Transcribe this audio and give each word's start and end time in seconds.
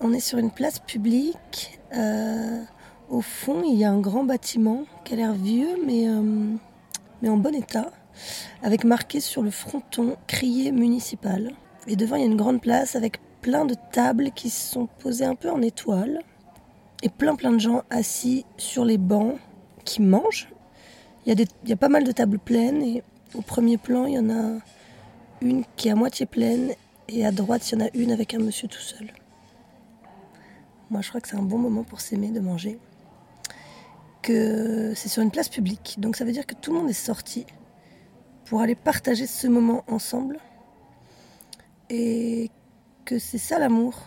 On 0.00 0.12
est 0.12 0.20
sur 0.20 0.38
une 0.38 0.50
place 0.50 0.78
publique. 0.78 1.80
Euh, 1.92 2.62
au 3.08 3.20
fond, 3.20 3.62
il 3.64 3.74
y 3.74 3.84
a 3.84 3.90
un 3.90 3.98
grand 3.98 4.22
bâtiment 4.22 4.84
qui 5.04 5.14
a 5.14 5.16
l'air 5.16 5.32
vieux, 5.32 5.76
mais, 5.84 6.08
euh, 6.08 6.54
mais 7.20 7.28
en 7.28 7.36
bon 7.36 7.54
état, 7.54 7.90
avec 8.62 8.84
marqué 8.84 9.18
sur 9.18 9.42
le 9.42 9.50
fronton 9.50 10.16
crier 10.28 10.70
municipal. 10.70 11.52
Et 11.88 11.96
devant, 11.96 12.14
il 12.14 12.20
y 12.20 12.24
a 12.24 12.28
une 12.28 12.36
grande 12.36 12.60
place 12.60 12.94
avec 12.94 13.18
plein 13.40 13.64
de 13.64 13.74
tables 13.92 14.30
qui 14.34 14.50
sont 14.50 14.86
posées 15.00 15.24
un 15.24 15.34
peu 15.34 15.50
en 15.50 15.62
étoile. 15.62 16.20
Et 17.02 17.08
plein 17.08 17.34
plein 17.34 17.52
de 17.52 17.58
gens 17.58 17.82
assis 17.90 18.44
sur 18.56 18.84
les 18.84 18.98
bancs 18.98 19.36
qui 19.84 20.02
mangent. 20.02 20.48
Il 21.26 21.36
y, 21.36 21.42
a 21.42 21.44
il 21.64 21.68
y 21.68 21.72
a 21.72 21.76
pas 21.76 21.88
mal 21.88 22.04
de 22.04 22.12
tables 22.12 22.38
pleines 22.38 22.82
et 22.82 23.02
au 23.34 23.40
premier 23.40 23.78
plan, 23.78 24.06
il 24.06 24.14
y 24.14 24.18
en 24.18 24.30
a 24.30 24.58
une 25.40 25.64
qui 25.76 25.88
est 25.88 25.92
à 25.92 25.94
moitié 25.94 26.26
pleine 26.26 26.72
et 27.08 27.26
à 27.26 27.32
droite, 27.32 27.68
il 27.70 27.78
y 27.78 27.82
en 27.82 27.86
a 27.86 27.90
une 27.94 28.12
avec 28.12 28.34
un 28.34 28.38
monsieur 28.38 28.68
tout 28.68 28.80
seul. 28.80 29.08
Moi, 30.90 31.02
je 31.02 31.08
crois 31.08 31.20
que 31.20 31.28
c'est 31.28 31.36
un 31.36 31.42
bon 31.42 31.58
moment 31.58 31.84
pour 31.84 32.00
s'aimer 32.00 32.30
de 32.30 32.40
manger. 32.40 32.78
Que 34.22 34.94
c'est 34.94 35.08
sur 35.08 35.22
une 35.22 35.30
place 35.30 35.48
publique. 35.48 35.96
Donc 35.98 36.16
ça 36.16 36.24
veut 36.24 36.32
dire 36.32 36.46
que 36.46 36.54
tout 36.54 36.72
le 36.72 36.78
monde 36.78 36.90
est 36.90 36.94
sorti 36.94 37.46
pour 38.46 38.60
aller 38.60 38.74
partager 38.74 39.26
ce 39.26 39.46
moment 39.46 39.84
ensemble. 39.86 40.38
Et 41.90 42.50
que 43.04 43.18
c'est 43.18 43.38
ça 43.38 43.58
l'amour. 43.58 44.02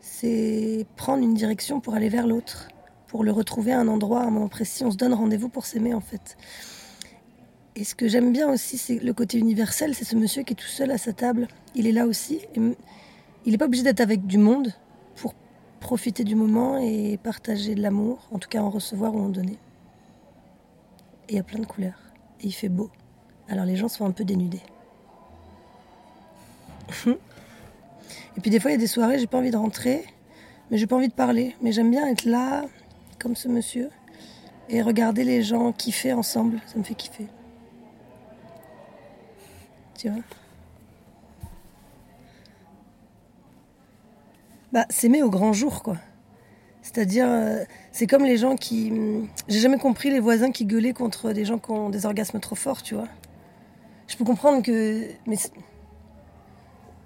C'est 0.00 0.86
prendre 0.96 1.22
une 1.22 1.34
direction 1.34 1.80
pour 1.80 1.94
aller 1.94 2.08
vers 2.08 2.26
l'autre, 2.26 2.68
pour 3.06 3.24
le 3.24 3.32
retrouver 3.32 3.72
à 3.72 3.80
un 3.80 3.88
endroit, 3.88 4.20
à 4.20 4.24
un 4.24 4.30
moment 4.30 4.48
précis. 4.48 4.84
On 4.84 4.90
se 4.90 4.96
donne 4.96 5.14
rendez-vous 5.14 5.48
pour 5.48 5.66
s'aimer 5.66 5.94
en 5.94 6.00
fait. 6.00 6.36
Et 7.74 7.84
ce 7.84 7.94
que 7.94 8.06
j'aime 8.06 8.32
bien 8.32 8.48
aussi, 8.50 8.78
c'est 8.78 8.98
le 8.98 9.12
côté 9.14 9.38
universel. 9.38 9.94
C'est 9.94 10.04
ce 10.04 10.14
monsieur 10.14 10.42
qui 10.42 10.52
est 10.52 10.56
tout 10.56 10.66
seul 10.66 10.90
à 10.90 10.98
sa 10.98 11.12
table. 11.12 11.48
Il 11.74 11.86
est 11.86 11.92
là 11.92 12.06
aussi. 12.06 12.40
il 12.54 12.76
n'est 13.46 13.58
pas 13.58 13.64
obligé 13.64 13.82
d'être 13.82 14.00
avec 14.00 14.26
du 14.26 14.38
monde 14.38 14.72
pour 15.16 15.34
profiter 15.82 16.24
du 16.24 16.34
moment 16.36 16.78
et 16.78 17.18
partager 17.18 17.74
de 17.74 17.82
l'amour, 17.82 18.28
en 18.30 18.38
tout 18.38 18.48
cas 18.48 18.62
en 18.62 18.70
recevoir 18.70 19.14
ou 19.14 19.20
en 19.20 19.28
donner. 19.28 19.58
Et 21.28 21.32
il 21.32 21.36
y 21.36 21.40
a 21.40 21.42
plein 21.42 21.58
de 21.58 21.66
couleurs. 21.66 21.98
Et 22.40 22.46
il 22.46 22.52
fait 22.52 22.70
beau. 22.70 22.90
Alors 23.48 23.66
les 23.66 23.76
gens 23.76 23.88
sont 23.88 24.06
un 24.06 24.12
peu 24.12 24.24
dénudés. 24.24 24.62
et 27.06 28.40
puis 28.40 28.50
des 28.50 28.60
fois, 28.60 28.70
il 28.70 28.74
y 28.74 28.76
a 28.76 28.80
des 28.80 28.86
soirées, 28.86 29.18
j'ai 29.18 29.26
pas 29.26 29.38
envie 29.38 29.50
de 29.50 29.56
rentrer, 29.56 30.06
mais 30.70 30.78
j'ai 30.78 30.86
pas 30.86 30.96
envie 30.96 31.08
de 31.08 31.12
parler. 31.12 31.54
Mais 31.60 31.72
j'aime 31.72 31.90
bien 31.90 32.06
être 32.06 32.24
là, 32.24 32.64
comme 33.18 33.36
ce 33.36 33.48
monsieur, 33.48 33.90
et 34.68 34.82
regarder 34.82 35.24
les 35.24 35.42
gens 35.42 35.72
kiffer 35.72 36.12
ensemble. 36.12 36.60
Ça 36.66 36.78
me 36.78 36.84
fait 36.84 36.94
kiffer. 36.94 37.26
Tu 39.98 40.08
vois? 40.08 40.22
Bah, 44.72 44.86
s'aimer 44.88 45.22
au 45.22 45.30
grand 45.30 45.52
jour, 45.52 45.82
quoi. 45.82 45.96
C'est-à-dire, 46.82 47.26
euh, 47.28 47.64
c'est 47.92 48.06
comme 48.06 48.24
les 48.24 48.38
gens 48.38 48.56
qui. 48.56 48.90
Hum, 48.90 49.28
j'ai 49.48 49.60
jamais 49.60 49.78
compris 49.78 50.10
les 50.10 50.20
voisins 50.20 50.50
qui 50.50 50.64
gueulaient 50.64 50.94
contre 50.94 51.32
des 51.32 51.44
gens 51.44 51.58
qui 51.58 51.70
ont 51.70 51.90
des 51.90 52.06
orgasmes 52.06 52.40
trop 52.40 52.56
forts, 52.56 52.82
tu 52.82 52.94
vois. 52.94 53.08
Je 54.08 54.16
peux 54.16 54.24
comprendre 54.24 54.62
que. 54.62 55.06
Mais 55.26 55.36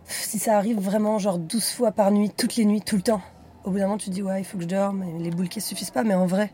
si 0.04 0.38
ça 0.38 0.56
arrive 0.56 0.78
vraiment, 0.78 1.18
genre 1.18 1.38
12 1.38 1.70
fois 1.70 1.92
par 1.92 2.10
nuit, 2.10 2.30
toutes 2.30 2.56
les 2.56 2.64
nuits, 2.64 2.80
tout 2.80 2.96
le 2.96 3.02
temps, 3.02 3.20
au 3.64 3.70
bout 3.70 3.78
d'un 3.78 3.86
moment, 3.86 3.98
tu 3.98 4.10
dis, 4.10 4.22
ouais, 4.22 4.40
il 4.40 4.44
faut 4.44 4.56
que 4.56 4.62
je 4.62 4.68
dorme, 4.68 5.04
les 5.18 5.30
boules 5.30 5.48
qui 5.48 5.60
suffisent 5.60 5.90
pas, 5.90 6.04
mais 6.04 6.14
en 6.14 6.26
vrai, 6.26 6.52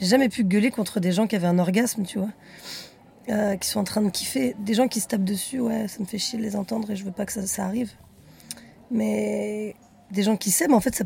j'ai 0.00 0.06
jamais 0.06 0.28
pu 0.28 0.44
gueuler 0.44 0.70
contre 0.70 1.00
des 1.00 1.12
gens 1.12 1.26
qui 1.26 1.36
avaient 1.36 1.46
un 1.46 1.58
orgasme, 1.58 2.02
tu 2.02 2.18
vois. 2.18 2.30
Euh, 3.28 3.56
qui 3.56 3.68
sont 3.68 3.80
en 3.80 3.84
train 3.84 4.00
de 4.00 4.10
kiffer. 4.10 4.56
Des 4.58 4.74
gens 4.74 4.88
qui 4.88 5.00
se 5.00 5.06
tapent 5.06 5.24
dessus, 5.24 5.60
ouais, 5.60 5.86
ça 5.86 6.00
me 6.00 6.06
fait 6.06 6.18
chier 6.18 6.38
de 6.38 6.42
les 6.42 6.56
entendre 6.56 6.90
et 6.90 6.96
je 6.96 7.04
veux 7.04 7.12
pas 7.12 7.26
que 7.26 7.32
ça, 7.32 7.46
ça 7.46 7.64
arrive. 7.64 7.92
Mais 8.90 9.76
des 10.10 10.22
gens 10.22 10.36
qui 10.36 10.50
s'aiment, 10.50 10.74
en 10.74 10.80
fait, 10.80 10.94
ça, 10.94 11.04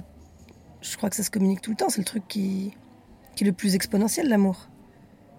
je 0.80 0.96
crois 0.96 1.10
que 1.10 1.16
ça 1.16 1.22
se 1.22 1.30
communique 1.30 1.60
tout 1.60 1.70
le 1.70 1.76
temps. 1.76 1.88
C'est 1.88 2.00
le 2.00 2.04
truc 2.04 2.26
qui, 2.28 2.72
qui 3.34 3.44
est 3.44 3.46
le 3.46 3.52
plus 3.52 3.74
exponentiel, 3.74 4.28
l'amour. 4.28 4.68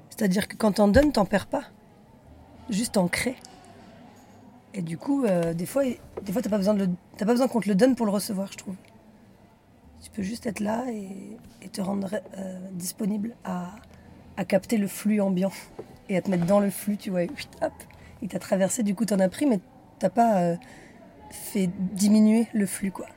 C'est-à-dire 0.10 0.48
que 0.48 0.56
quand 0.56 0.74
t'en 0.74 0.88
donnes, 0.88 1.12
t'en 1.12 1.26
perds 1.26 1.48
pas. 1.48 1.64
Juste 2.70 2.94
t'en 2.94 3.08
crées. 3.08 3.36
Et 4.74 4.82
du 4.82 4.98
coup, 4.98 5.26
euh, 5.26 5.54
des 5.54 5.66
fois, 5.66 5.84
des 5.84 6.32
fois 6.32 6.42
t'as 6.42 6.50
pas 6.50 6.58
besoin, 6.58 6.74
de 6.74 6.90
besoin 7.20 7.48
qu'on 7.48 7.62
te 7.62 7.70
le 7.70 7.76
donne 7.76 7.96
pour 7.96 8.06
le 8.06 8.12
recevoir, 8.12 8.52
je 8.52 8.58
trouve. 8.58 8.76
Tu 10.02 10.10
peux 10.10 10.24
juste 10.24 10.48
être 10.48 10.60
là 10.60 10.86
et, 10.92 11.38
te 11.70 11.82
rendre 11.82 12.10
euh, 12.38 12.60
disponible 12.74 13.36
à, 13.44 13.72
à, 14.38 14.46
capter 14.46 14.78
le 14.78 14.88
flux 14.88 15.22
ambiant 15.22 15.52
et 16.10 16.18
à 16.18 16.22
te 16.22 16.30
mettre 16.30 16.46
dans 16.46 16.60
le 16.60 16.70
flux, 16.70 16.98
tu 16.98 17.10
vois. 17.10 17.24
hop, 17.24 17.74
il 18.22 18.28
t'a 18.28 18.40
traversé, 18.40 18.84
du 18.84 18.96
coup 18.96 19.06
t'en 19.06 19.20
as 19.20 19.30
pris, 19.30 19.46
mais 19.46 19.60
t'as 20.00 20.10
pas 20.10 20.40
euh, 20.42 20.56
fait 21.32 21.70
diminuer 21.78 22.48
le 22.54 22.66
flux, 22.66 22.92
quoi 22.92 23.08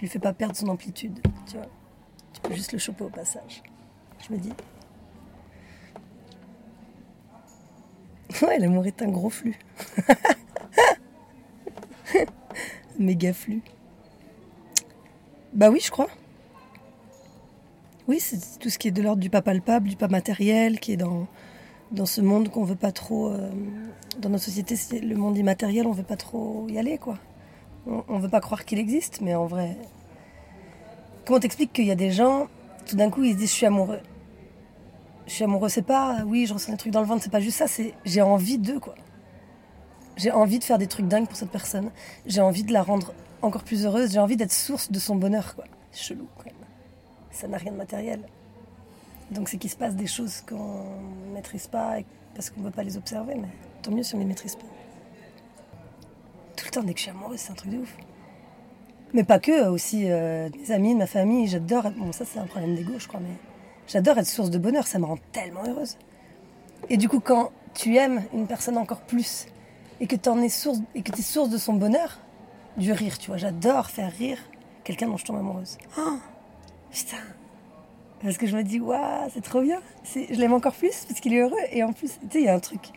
tu 0.00 0.06
lui 0.06 0.10
fais 0.10 0.18
pas 0.18 0.32
perdre 0.32 0.56
son 0.56 0.68
amplitude, 0.68 1.20
tu 1.46 1.58
vois. 1.58 1.66
Tu 2.32 2.40
peux 2.40 2.54
juste 2.54 2.72
le 2.72 2.78
choper 2.78 3.04
au 3.04 3.10
passage. 3.10 3.62
Je 4.26 4.32
me 4.32 4.38
dis. 4.38 4.52
Ouais, 8.40 8.58
l'amour 8.58 8.86
est 8.86 9.02
un 9.02 9.10
gros 9.10 9.28
flux. 9.28 9.58
Méga 12.98 13.34
flux. 13.34 13.60
Bah 15.52 15.68
oui, 15.68 15.80
je 15.84 15.90
crois. 15.90 16.08
Oui, 18.08 18.20
c'est 18.20 18.58
tout 18.58 18.70
ce 18.70 18.78
qui 18.78 18.88
est 18.88 18.92
de 18.92 19.02
l'ordre 19.02 19.20
du 19.20 19.28
pas 19.28 19.42
palpable, 19.42 19.86
du 19.86 19.96
pas 19.96 20.08
matériel, 20.08 20.80
qui 20.80 20.92
est 20.92 20.96
dans, 20.96 21.26
dans 21.90 22.06
ce 22.06 22.22
monde 22.22 22.48
qu'on 22.48 22.64
veut 22.64 22.74
pas 22.74 22.92
trop. 22.92 23.28
Euh, 23.28 23.50
dans 24.18 24.30
notre 24.30 24.44
société, 24.44 24.76
le 25.00 25.16
monde 25.16 25.36
immatériel, 25.36 25.86
on 25.86 25.92
veut 25.92 26.04
pas 26.04 26.16
trop 26.16 26.66
y 26.70 26.78
aller, 26.78 26.96
quoi 26.96 27.18
on 27.86 28.16
ne 28.16 28.20
veut 28.20 28.28
pas 28.28 28.40
croire 28.40 28.64
qu'il 28.64 28.78
existe, 28.78 29.20
mais 29.20 29.34
en 29.34 29.46
vrai. 29.46 29.76
Comment 31.24 31.40
t'expliques 31.40 31.72
qu'il 31.72 31.86
y 31.86 31.90
a 31.90 31.96
des 31.96 32.10
gens, 32.10 32.48
tout 32.86 32.96
d'un 32.96 33.10
coup, 33.10 33.24
ils 33.24 33.32
se 33.32 33.38
disent 33.38 33.50
Je 33.50 33.54
suis 33.54 33.66
amoureux. 33.66 34.00
Je 35.26 35.32
suis 35.32 35.44
amoureux, 35.44 35.68
c'est 35.68 35.82
pas 35.82 36.24
oui, 36.26 36.46
je 36.46 36.54
ressens 36.54 36.72
des 36.72 36.78
trucs 36.78 36.92
dans 36.92 37.00
le 37.00 37.06
ventre, 37.06 37.22
c'est 37.22 37.30
pas 37.30 37.40
juste 37.40 37.58
ça, 37.58 37.68
c'est 37.68 37.94
j'ai 38.04 38.22
envie 38.22 38.58
d'eux, 38.58 38.80
quoi. 38.80 38.94
J'ai 40.16 40.32
envie 40.32 40.58
de 40.58 40.64
faire 40.64 40.78
des 40.78 40.86
trucs 40.86 41.06
dingues 41.06 41.26
pour 41.26 41.36
cette 41.36 41.50
personne. 41.50 41.90
J'ai 42.26 42.40
envie 42.40 42.64
de 42.64 42.72
la 42.72 42.82
rendre 42.82 43.14
encore 43.40 43.62
plus 43.62 43.86
heureuse. 43.86 44.12
J'ai 44.12 44.18
envie 44.18 44.36
d'être 44.36 44.52
source 44.52 44.90
de 44.90 44.98
son 44.98 45.16
bonheur, 45.16 45.54
quoi. 45.54 45.64
Chelou, 45.92 46.26
quand 46.36 46.44
même. 46.44 46.54
Ça 47.30 47.48
n'a 47.48 47.56
rien 47.56 47.72
de 47.72 47.76
matériel. 47.76 48.20
Donc 49.30 49.48
c'est 49.48 49.56
qu'il 49.56 49.70
se 49.70 49.76
passe 49.76 49.94
des 49.94 50.08
choses 50.08 50.42
qu'on 50.42 50.84
ne 51.28 51.34
maîtrise 51.34 51.68
pas 51.68 51.98
parce 52.34 52.50
qu'on 52.50 52.60
ne 52.60 52.66
veut 52.66 52.72
pas 52.72 52.82
les 52.82 52.96
observer, 52.96 53.34
mais 53.36 53.48
tant 53.82 53.92
mieux 53.92 54.02
si 54.02 54.14
on 54.14 54.18
les 54.18 54.24
maîtrise 54.24 54.56
pas 54.56 54.66
temps 56.70 56.82
dès 56.82 56.92
que 56.92 56.98
je 56.98 57.04
suis 57.04 57.10
amoureuse, 57.10 57.38
c'est 57.38 57.52
un 57.52 57.54
truc 57.54 57.72
de 57.72 57.78
ouf. 57.78 57.96
Mais 59.12 59.24
pas 59.24 59.38
que, 59.38 59.68
aussi 59.68 60.04
euh, 60.10 60.48
mes 60.56 60.70
amis, 60.70 60.94
ma 60.94 61.06
famille, 61.06 61.46
j'adore. 61.48 61.90
Bon, 61.96 62.12
ça 62.12 62.24
c'est 62.24 62.38
un 62.38 62.46
problème 62.46 62.74
d'ego, 62.74 62.92
je 62.98 63.08
crois, 63.08 63.20
mais 63.20 63.34
j'adore 63.86 64.18
être 64.18 64.26
source 64.26 64.50
de 64.50 64.58
bonheur, 64.58 64.86
ça 64.86 64.98
me 64.98 65.04
rend 65.04 65.18
tellement 65.32 65.62
heureuse. 65.66 65.96
Et 66.88 66.96
du 66.96 67.08
coup, 67.08 67.20
quand 67.20 67.50
tu 67.74 67.96
aimes 67.96 68.22
une 68.32 68.46
personne 68.46 68.78
encore 68.78 69.00
plus 69.00 69.46
et 70.00 70.06
que 70.06 70.16
tu 70.16 70.30
es 70.30 70.48
source 70.48 70.78
et 70.94 71.02
que 71.02 71.12
es 71.16 71.22
source 71.22 71.50
de 71.50 71.58
son 71.58 71.74
bonheur, 71.74 72.18
du 72.76 72.92
rire, 72.92 73.18
tu 73.18 73.28
vois, 73.28 73.36
j'adore 73.36 73.90
faire 73.90 74.12
rire 74.12 74.38
quelqu'un 74.84 75.06
dont 75.06 75.16
je 75.16 75.24
tombe 75.24 75.36
amoureuse. 75.36 75.76
Oh, 75.98 76.18
putain. 76.90 77.18
Parce 78.22 78.36
que 78.36 78.46
je 78.46 78.56
me 78.56 78.62
dis, 78.62 78.80
waouh, 78.80 79.30
c'est 79.32 79.42
trop 79.42 79.62
bien. 79.62 79.80
Je 80.04 80.34
l'aime 80.38 80.52
encore 80.52 80.74
plus 80.74 81.04
parce 81.08 81.20
qu'il 81.20 81.32
est 81.32 81.40
heureux. 81.40 81.56
Et 81.72 81.82
en 81.82 81.92
plus, 81.92 82.18
tu 82.20 82.26
sais, 82.30 82.40
il 82.40 82.44
y 82.44 82.48
a 82.48 82.54
un 82.54 82.60
truc 82.60 82.90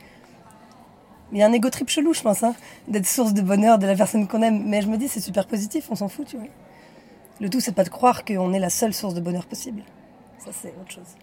il 1.34 1.40
y 1.40 1.44
a 1.44 1.48
un 1.48 1.52
égo 1.52 1.70
trip 1.70 1.90
chelou, 1.90 2.14
je 2.14 2.22
pense, 2.22 2.44
hein, 2.44 2.56
d'être 2.88 3.08
source 3.08 3.34
de 3.34 3.42
bonheur 3.42 3.80
de 3.80 3.88
la 3.88 3.96
personne 3.96 4.28
qu'on 4.28 4.42
aime. 4.44 4.64
Mais 4.68 4.82
je 4.82 4.88
me 4.88 4.98
dis, 4.98 5.08
c'est 5.08 5.20
super 5.20 5.48
positif, 5.48 5.88
on 5.90 5.96
s'en 5.96 6.08
fout, 6.08 6.28
tu 6.28 6.38
vois. 6.38 6.46
Le 7.42 7.50
tout, 7.50 7.60
c'est 7.60 7.72
pas 7.74 7.84
de 7.84 7.90
croire 7.90 8.24
qu'on 8.24 8.54
est 8.54 8.60
la 8.60 8.70
seule 8.70 8.94
source 8.94 9.16
de 9.16 9.22
bonheur 9.22 9.46
possible. 9.46 9.82
Ça, 10.38 10.52
c'est 10.54 10.74
autre 10.80 10.92
chose. 10.92 11.16